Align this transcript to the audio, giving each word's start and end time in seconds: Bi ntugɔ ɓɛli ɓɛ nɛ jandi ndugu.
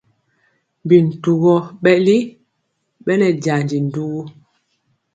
Bi 0.87 0.95
ntugɔ 1.07 1.55
ɓɛli 1.83 2.17
ɓɛ 3.05 3.13
nɛ 3.19 3.27
jandi 3.43 3.77
ndugu. 3.85 4.21